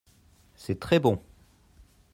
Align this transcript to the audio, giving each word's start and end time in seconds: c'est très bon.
c'est 0.55 0.79
très 0.79 0.99
bon. 0.99 1.21